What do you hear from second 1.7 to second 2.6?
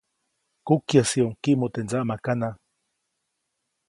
teʼ ndsaʼmakanaʼŋ.